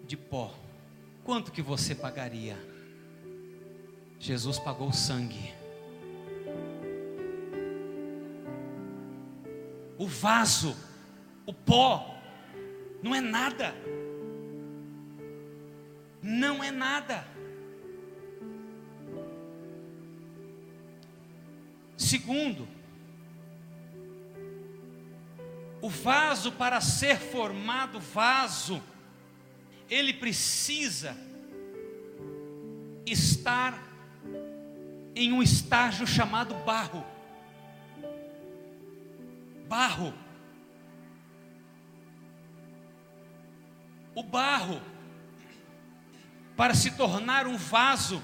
[0.06, 0.54] de pó,
[1.24, 2.56] quanto que você pagaria?
[4.20, 5.54] Jesus pagou sangue.
[9.96, 10.76] O vaso
[11.48, 12.14] o pó
[13.02, 13.74] não é nada.
[16.22, 17.26] Não é nada.
[21.96, 22.68] Segundo,
[25.80, 28.82] o vaso para ser formado vaso,
[29.88, 31.16] ele precisa
[33.06, 33.82] estar
[35.14, 37.06] em um estágio chamado barro.
[39.66, 40.27] Barro.
[44.18, 44.80] O barro
[46.56, 48.20] para se tornar um vaso,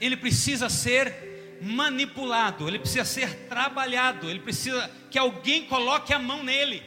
[0.00, 6.42] ele precisa ser manipulado, ele precisa ser trabalhado, ele precisa que alguém coloque a mão
[6.42, 6.82] nele.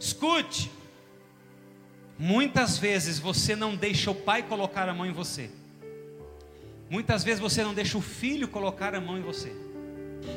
[0.00, 0.68] Escute,
[2.18, 5.48] muitas vezes você não deixa o pai colocar a mão em você,
[6.90, 9.54] muitas vezes você não deixa o filho colocar a mão em você,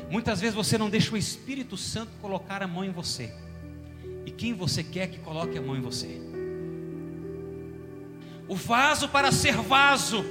[0.08, 3.49] muitas vezes você não deixa o Espírito Santo colocar a mão em você
[4.26, 6.20] e quem você quer que coloque a mão em você.
[8.48, 10.24] O vaso, para ser vaso,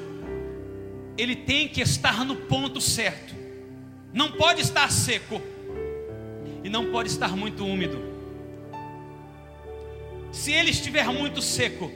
[1.17, 3.33] ele tem que estar no ponto certo,
[4.13, 5.41] não pode estar seco
[6.63, 8.09] e não pode estar muito úmido.
[10.31, 11.91] Se ele estiver muito seco,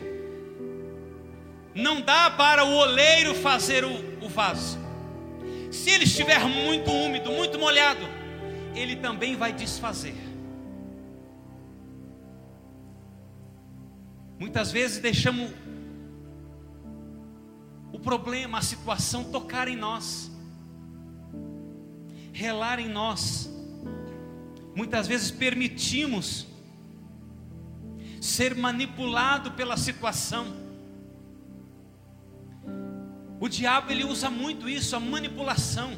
[1.76, 4.80] não dá para o oleiro fazer o, o vaso.
[5.72, 8.08] Se ele estiver muito úmido, muito molhado,
[8.76, 10.16] ele também vai desfazer.
[14.44, 15.52] Muitas vezes deixamos
[17.94, 20.30] o problema, a situação tocar em nós,
[22.34, 23.50] relar em nós.
[24.76, 26.46] Muitas vezes permitimos
[28.20, 30.54] ser manipulado pela situação.
[33.40, 35.92] O diabo ele usa muito isso, a manipulação.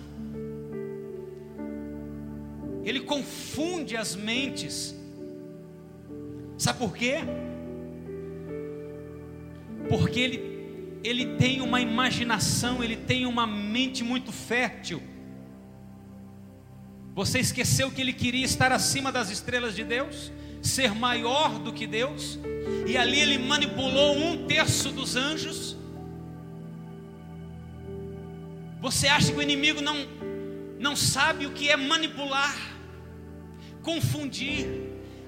[2.84, 4.96] Ele confunde as mentes.
[6.60, 7.24] Sabe por quê?
[9.90, 15.02] Porque ele, ele tem uma imaginação, ele tem uma mente muito fértil.
[17.14, 20.32] Você esqueceu que ele queria estar acima das estrelas de Deus,
[20.62, 22.38] ser maior do que Deus,
[22.86, 25.78] e ali ele manipulou um terço dos anjos.
[28.82, 29.96] Você acha que o inimigo não,
[30.78, 32.56] não sabe o que é manipular,
[33.82, 34.68] confundir,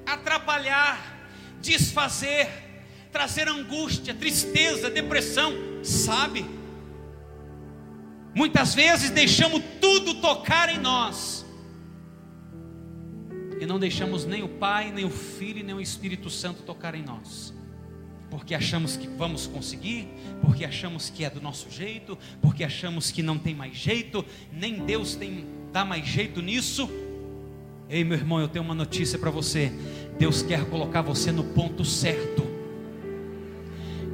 [0.05, 1.17] atrapalhar,
[1.61, 2.66] desfazer,
[3.18, 5.51] trazer angústia, tristeza, depressão,
[5.82, 6.45] sabe?
[8.36, 11.43] Muitas vezes deixamos tudo tocar em nós
[13.59, 17.01] e não deixamos nem o Pai, nem o Filho, nem o Espírito Santo tocar em
[17.01, 17.51] nós.
[18.30, 20.07] Porque achamos que vamos conseguir,
[20.39, 24.86] porque achamos que é do nosso jeito, porque achamos que não tem mais jeito, nem
[24.86, 25.43] Deus tem
[25.74, 26.88] dá mais jeito nisso.
[27.89, 29.72] Ei, meu irmão, eu tenho uma notícia para você.
[30.20, 32.46] Deus quer colocar você no ponto certo.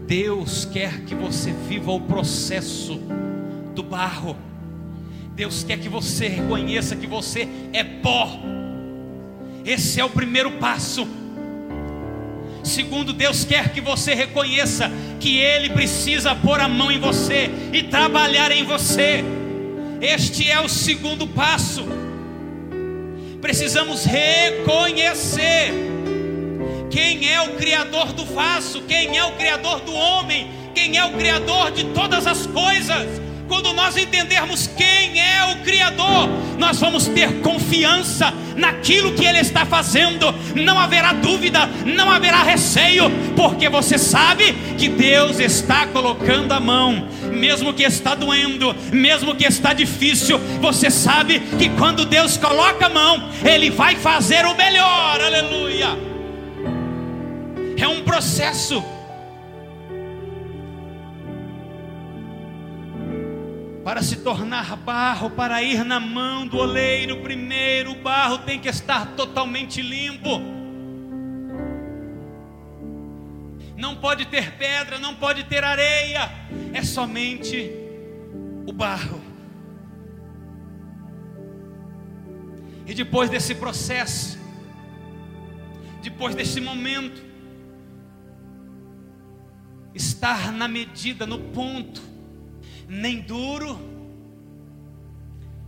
[0.07, 2.99] Deus quer que você viva o processo
[3.73, 4.35] do barro.
[5.35, 8.39] Deus quer que você reconheça que você é pó.
[9.65, 11.07] Esse é o primeiro passo.
[12.63, 14.89] Segundo, Deus quer que você reconheça
[15.19, 19.23] que Ele precisa pôr a mão em você e trabalhar em você.
[20.01, 21.85] Este é o segundo passo.
[23.41, 25.71] Precisamos reconhecer
[26.93, 28.83] quem é o Criador do vaso?
[28.83, 30.47] Quem é o Criador do homem?
[30.75, 33.19] Quem é o Criador de todas as coisas?
[33.47, 36.29] Quando nós entendermos quem é o Criador,
[36.59, 43.09] nós vamos ter confiança naquilo que Ele está fazendo, não haverá dúvida, não haverá receio,
[43.35, 49.45] porque você sabe que Deus está colocando a mão, mesmo que está doendo, mesmo que
[49.45, 55.19] está difícil, você sabe que quando Deus coloca a mão, Ele vai fazer o melhor,
[55.19, 56.12] aleluia.
[57.83, 58.81] É um processo.
[63.83, 68.69] para se tornar barro, para ir na mão do oleiro, primeiro o barro tem que
[68.69, 70.39] estar totalmente limpo.
[73.75, 76.31] Não pode ter pedra, não pode ter areia,
[76.73, 77.69] é somente
[78.65, 79.21] o barro.
[82.87, 84.39] E depois desse processo,
[86.01, 87.32] depois desse momento,
[89.93, 92.01] estar na medida, no ponto,
[92.87, 93.79] nem duro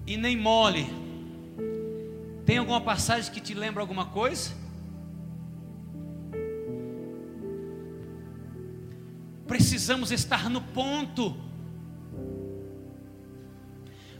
[0.05, 0.87] e nem mole.
[2.45, 4.51] Tem alguma passagem que te lembra alguma coisa?
[9.47, 11.35] Precisamos estar no ponto,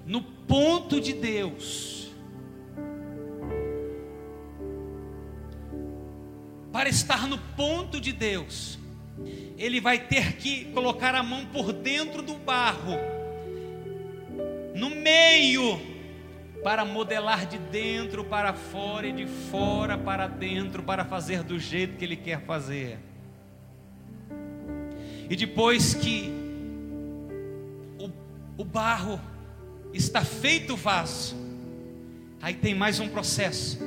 [0.06, 2.12] no ponto de Deus.
[6.72, 8.78] Para estar no ponto de Deus,
[9.58, 12.98] ele vai ter que colocar a mão por dentro do barro,
[14.74, 15.80] no meio,
[16.64, 21.96] para modelar de dentro para fora e de fora para dentro, para fazer do jeito
[21.96, 22.98] que ele quer fazer.
[25.30, 26.32] E depois que
[28.00, 28.10] o,
[28.62, 29.22] o barro
[29.94, 31.36] está feito o vaso,
[32.42, 33.80] aí tem mais um processo.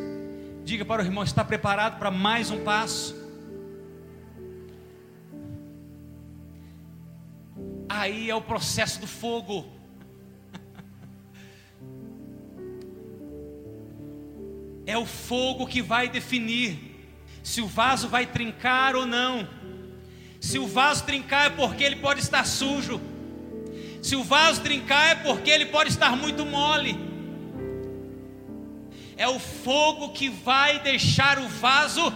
[0.65, 3.18] Diga para o irmão: está preparado para mais um passo?
[7.89, 9.65] Aí é o processo do fogo.
[14.85, 16.89] É o fogo que vai definir
[17.43, 19.49] se o vaso vai trincar ou não.
[20.41, 23.01] Se o vaso trincar é porque ele pode estar sujo.
[24.03, 26.99] Se o vaso trincar é porque ele pode estar muito mole.
[29.17, 32.13] É o fogo que vai deixar o vaso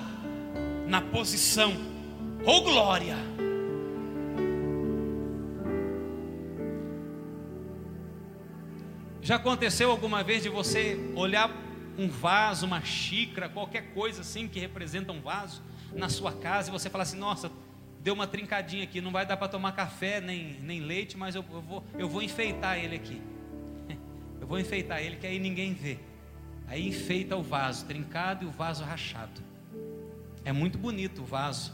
[0.86, 1.74] na posição.
[2.44, 3.31] Oh glória!
[9.32, 11.50] Já aconteceu alguma vez de você olhar
[11.96, 15.62] um vaso, uma xícara, qualquer coisa assim que representa um vaso
[15.94, 17.50] na sua casa e você falar assim: nossa,
[18.02, 21.42] deu uma trincadinha aqui, não vai dar para tomar café nem, nem leite, mas eu,
[21.50, 23.22] eu, vou, eu vou enfeitar ele aqui.
[24.38, 25.98] Eu vou enfeitar ele que aí ninguém vê.
[26.66, 29.40] Aí enfeita o vaso trincado e o vaso rachado.
[30.44, 31.72] É muito bonito o vaso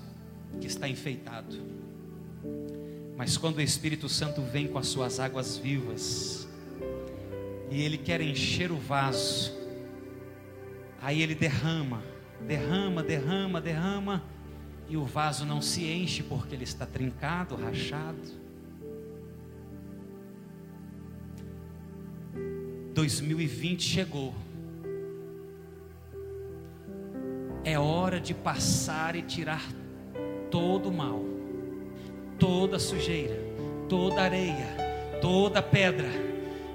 [0.60, 1.60] que está enfeitado.
[3.16, 6.47] Mas quando o Espírito Santo vem com as suas águas vivas,
[7.70, 9.56] e ele quer encher o vaso.
[11.00, 12.02] Aí ele derrama,
[12.46, 14.24] derrama, derrama, derrama,
[14.88, 18.48] e o vaso não se enche porque ele está trincado, rachado.
[22.94, 24.34] 2020 chegou.
[27.62, 29.62] É hora de passar e tirar
[30.50, 31.22] todo o mal,
[32.38, 33.36] toda sujeira,
[33.88, 34.74] toda areia,
[35.20, 36.27] toda pedra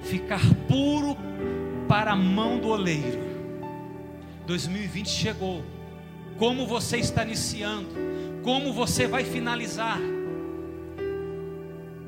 [0.03, 1.17] ficar puro
[1.87, 3.19] para a mão do oleiro.
[4.45, 5.63] 2020 chegou.
[6.37, 7.89] Como você está iniciando?
[8.43, 9.99] Como você vai finalizar?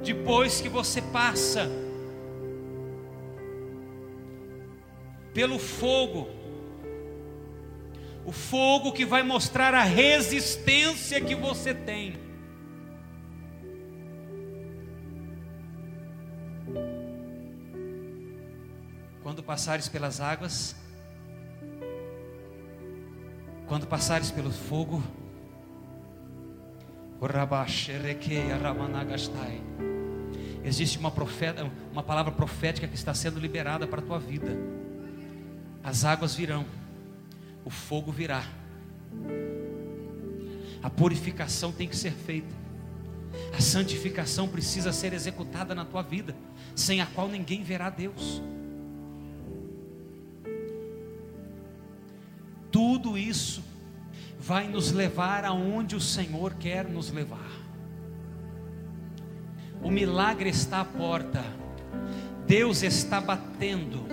[0.03, 1.69] Depois que você passa
[5.33, 6.29] pelo fogo,
[8.25, 12.24] o fogo que vai mostrar a resistência que você tem.
[19.55, 20.75] Passares pelas águas,
[23.67, 25.01] quando passares pelo fogo,
[30.61, 34.57] existe uma, profeta, uma palavra profética que está sendo liberada para a tua vida.
[35.81, 36.65] As águas virão,
[37.63, 38.43] o fogo virá.
[40.83, 42.53] A purificação tem que ser feita.
[43.57, 46.35] A santificação precisa ser executada na tua vida,
[46.75, 48.41] sem a qual ninguém verá Deus.
[53.05, 53.63] Tudo isso
[54.39, 57.51] vai nos levar aonde o Senhor quer nos levar.
[59.79, 61.45] O milagre está à porta,
[62.47, 64.07] Deus está batendo,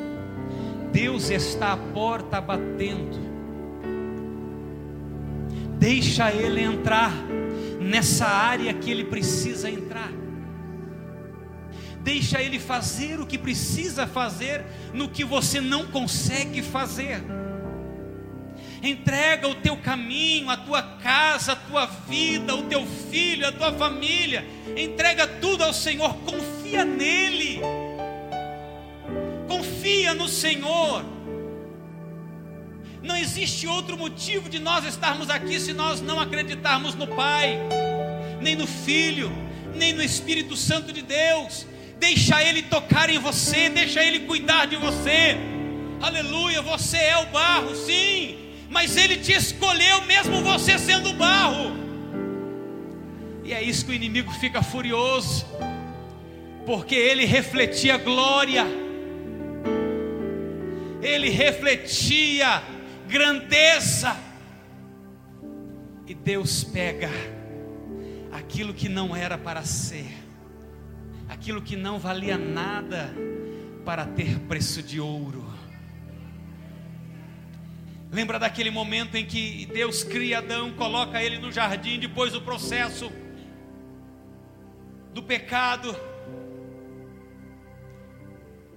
[0.92, 3.18] Deus está à porta batendo.
[5.78, 7.12] Deixa Ele entrar
[7.80, 10.12] nessa área que Ele precisa entrar.
[12.02, 17.22] Deixa Ele fazer o que precisa fazer no que você não consegue fazer.
[18.82, 23.72] Entrega o teu caminho, a tua casa, a tua vida, o teu filho, a tua
[23.72, 24.44] família.
[24.76, 27.60] Entrega tudo ao Senhor, confia nele.
[29.46, 31.04] Confia no Senhor.
[33.00, 37.58] Não existe outro motivo de nós estarmos aqui se nós não acreditarmos no Pai,
[38.40, 39.30] nem no Filho,
[39.76, 41.66] nem no Espírito Santo de Deus.
[42.00, 45.36] Deixa Ele tocar em você, deixa Ele cuidar de você.
[46.00, 48.41] Aleluia, você é o barro, sim,
[48.72, 51.82] mas Ele te escolheu mesmo você sendo barro.
[53.44, 55.44] E é isso que o inimigo fica furioso,
[56.64, 58.64] porque ele refletia glória,
[61.02, 62.62] ele refletia
[63.08, 64.16] grandeza,
[66.06, 67.10] e Deus pega
[68.30, 70.06] aquilo que não era para ser,
[71.28, 73.12] aquilo que não valia nada,
[73.84, 75.51] para ter preço de ouro.
[78.12, 83.10] Lembra daquele momento em que Deus cria Adão, coloca ele no jardim depois do processo
[85.14, 85.96] do pecado.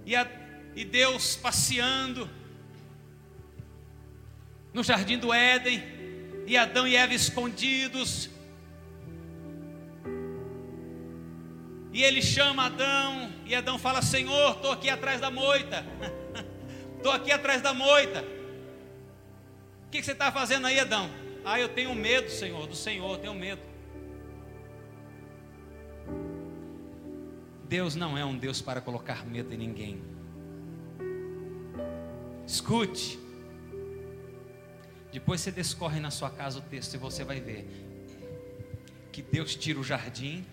[0.06, 0.26] E, a,
[0.74, 2.30] e Deus passeando
[4.74, 5.84] no jardim do Éden,
[6.48, 8.30] e Adão e Eva escondidos.
[11.92, 15.86] E ele chama Adão, e Adão fala: Senhor, estou aqui atrás da moita.
[16.98, 18.35] Estou aqui atrás da moita.
[19.96, 21.10] Que, que você está fazendo aí, Adão?
[21.46, 23.62] Ah, eu tenho medo, Senhor, do Senhor, tenho medo.
[27.64, 30.04] Deus não é um Deus para colocar medo em ninguém.
[32.46, 33.18] Escute.
[35.14, 37.66] Depois você descorre na sua casa o texto e você vai ver
[39.14, 40.46] que Deus tira o jardim.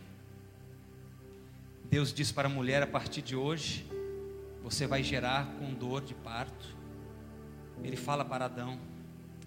[1.87, 3.85] Deus diz para a mulher a partir de hoje,
[4.63, 6.77] você vai gerar com dor de parto.
[7.83, 8.92] Ele fala para Adão: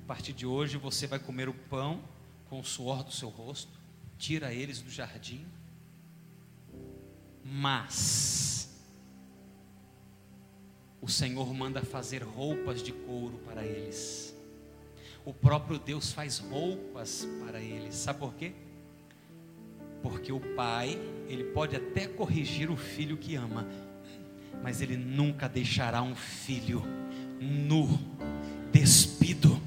[0.06, 2.00] a partir de hoje você vai comer o pão
[2.48, 3.72] com o suor do seu rosto,
[4.20, 5.44] tira eles do jardim.
[7.44, 8.70] Mas
[11.02, 14.36] o Senhor manda fazer roupas de couro para eles.
[15.26, 17.96] O próprio Deus faz roupas para eles.
[17.96, 18.54] Sabe por quê?
[20.04, 23.68] Porque o pai, ele pode até corrigir o filho que ama,
[24.62, 26.84] mas ele nunca deixará um filho
[27.42, 27.90] nu,
[28.72, 29.60] despido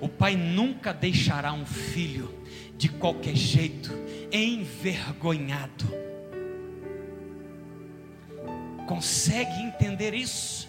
[0.00, 2.32] o pai nunca deixará um filho
[2.76, 3.90] de qualquer jeito
[4.32, 5.86] envergonhado.
[8.86, 10.68] Consegue entender isso?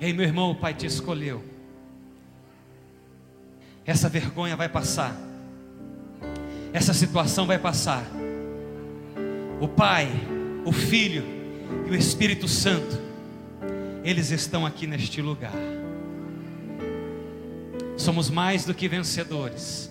[0.00, 1.44] Ei, meu irmão, o pai te escolheu.
[3.84, 5.16] Essa vergonha vai passar.
[6.72, 8.04] Essa situação vai passar.
[9.60, 10.08] O Pai,
[10.64, 11.22] o Filho
[11.86, 13.00] e o Espírito Santo,
[14.02, 15.52] eles estão aqui neste lugar.
[18.02, 19.88] Somos mais do que vencedores.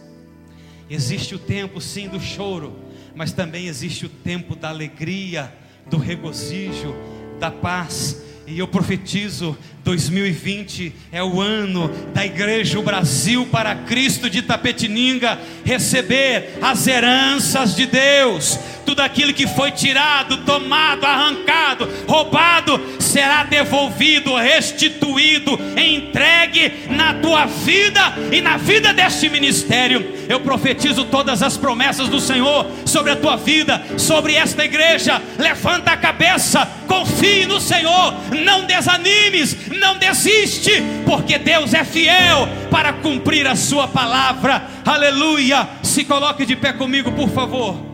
[0.89, 2.75] Existe o tempo, sim, do choro,
[3.15, 5.49] mas também existe o tempo da alegria,
[5.89, 6.93] do regozijo,
[7.39, 8.21] da paz.
[8.45, 16.57] E eu profetizo: 2020 é o ano da Igreja Brasil para Cristo de Tapetininga receber
[16.61, 18.59] as heranças de Deus.
[18.85, 28.13] Tudo aquilo que foi tirado, tomado, arrancado, roubado, será devolvido, restituído, entregue na tua vida
[28.31, 30.13] e na vida deste ministério.
[30.29, 35.21] Eu profetizo todas as promessas do Senhor sobre a tua vida, sobre esta igreja.
[35.37, 38.13] Levanta a cabeça, confie no Senhor,
[38.43, 40.71] não desanimes, não desiste,
[41.05, 44.63] porque Deus é fiel para cumprir a sua palavra.
[44.85, 45.67] Aleluia!
[45.83, 47.90] Se coloque de pé comigo, por favor.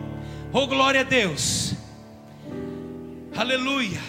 [0.60, 1.76] Oh, glória a Deus.
[3.36, 4.02] Aleluia.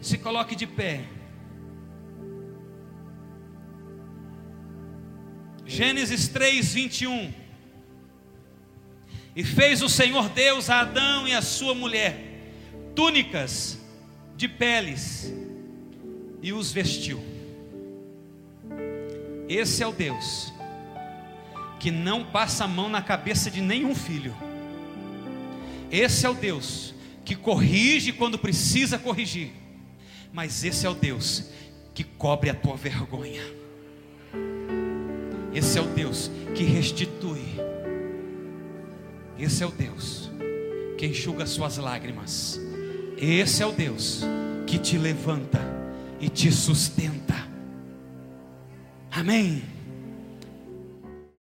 [0.00, 1.04] Se coloque de pé.
[5.64, 7.32] Gênesis 3, 21.
[9.36, 12.24] E fez o Senhor Deus a Adão e a sua mulher
[12.96, 13.78] túnicas
[14.36, 15.32] de peles
[16.42, 17.22] e os vestiu.
[19.48, 20.52] Esse é o Deus
[21.78, 24.47] que não passa a mão na cabeça de nenhum filho.
[25.90, 29.50] Esse é o Deus que corrige quando precisa corrigir.
[30.32, 31.44] Mas esse é o Deus
[31.94, 33.42] que cobre a tua vergonha.
[35.54, 37.42] Esse é o Deus que restitui.
[39.38, 40.30] Esse é o Deus
[40.96, 42.60] que enxuga suas lágrimas.
[43.16, 44.22] Esse é o Deus
[44.66, 45.60] que te levanta
[46.20, 47.34] e te sustenta.
[49.10, 49.77] Amém.